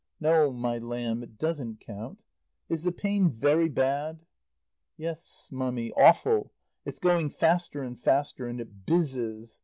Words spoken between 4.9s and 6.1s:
"Yes, Mummy,